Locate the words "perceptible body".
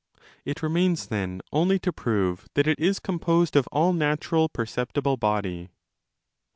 4.49-5.69